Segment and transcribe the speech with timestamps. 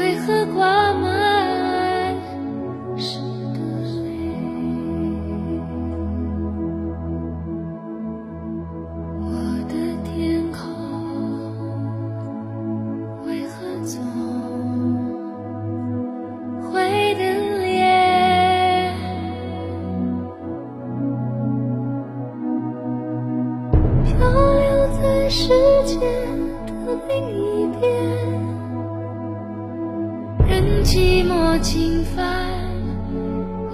[0.00, 2.16] 为何挂满
[2.96, 3.20] 湿
[3.52, 3.58] 的
[4.02, 4.08] 泪
[9.20, 9.28] 我
[9.68, 10.58] 的天空
[13.26, 14.02] 为何总
[16.62, 16.80] 灰
[17.16, 17.20] 的
[17.58, 17.68] 脸
[24.06, 24.64] 漂流
[25.02, 25.48] 在世
[25.84, 28.29] 界的另一边？
[30.92, 32.50] 寂寞侵犯，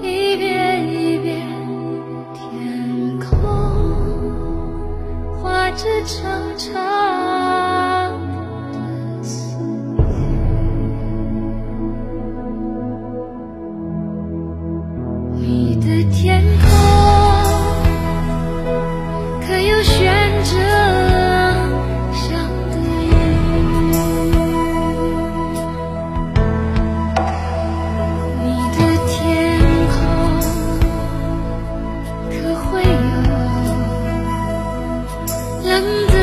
[0.02, 1.48] 一遍一遍
[2.34, 3.26] 天空
[5.42, 6.85] 画着长长。
[35.76, 36.15] 真的。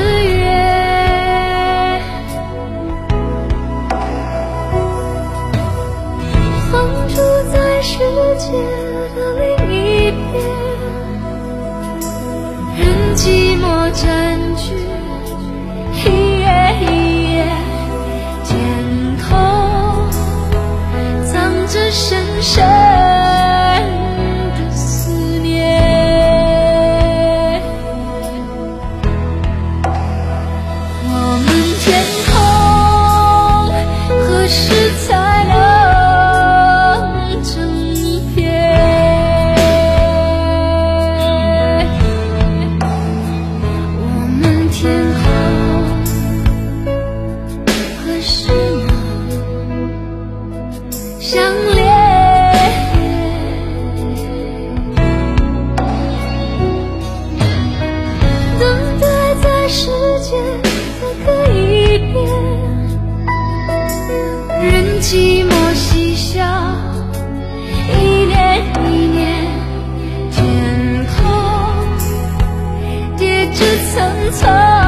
[74.24, 74.83] 是错。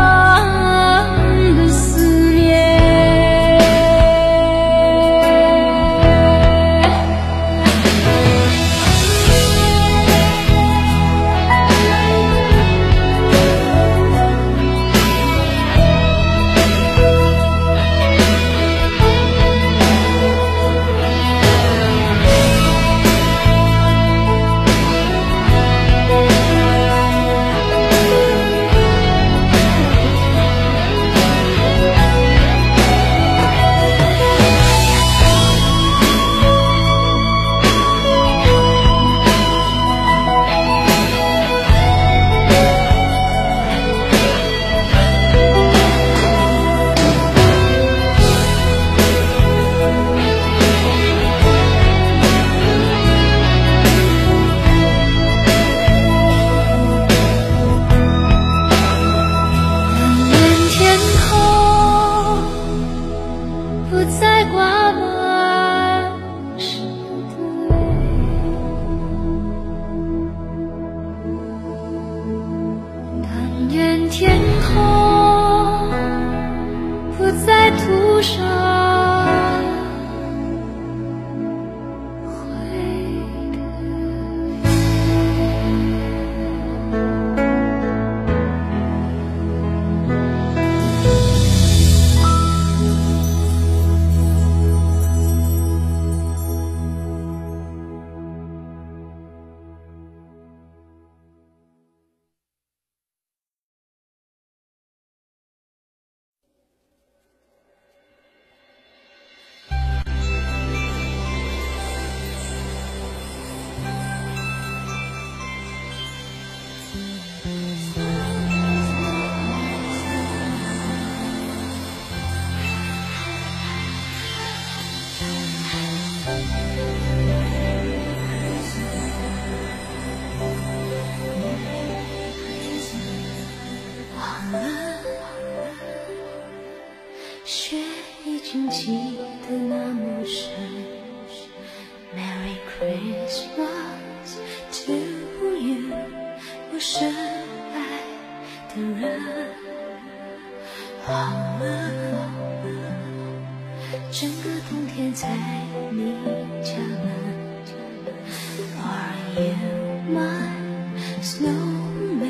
[161.26, 162.30] snowman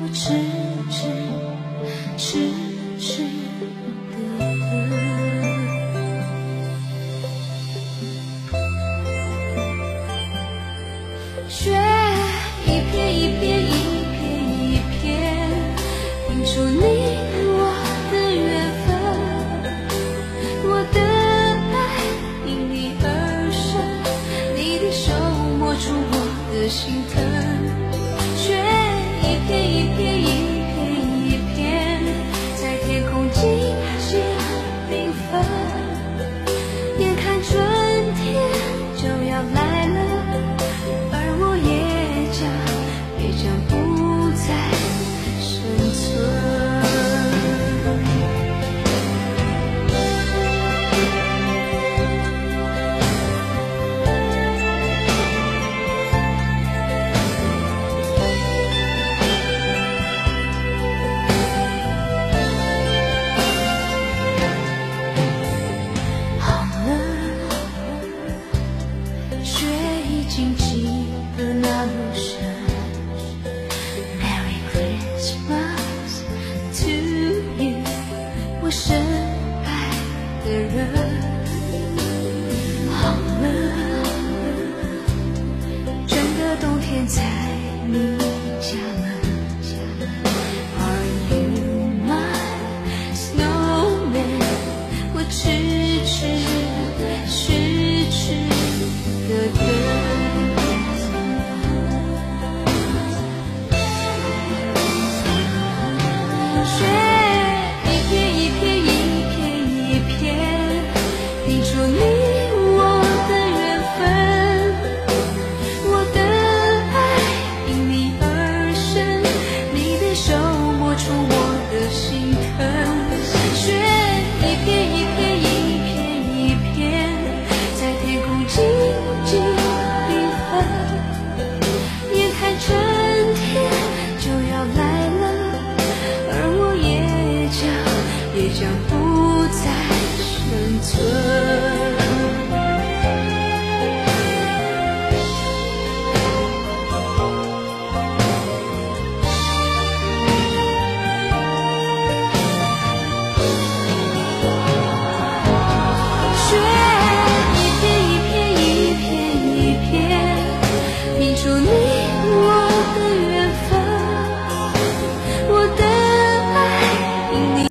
[0.00, 0.32] 我痴
[0.88, 0.96] 痴
[2.16, 2.50] 痴
[2.98, 3.22] 痴
[4.10, 4.72] 的等
[11.46, 11.76] 雪
[12.64, 13.68] 一片一片一
[14.16, 14.18] 片
[14.64, 15.04] 一片
[16.30, 16.89] 映出你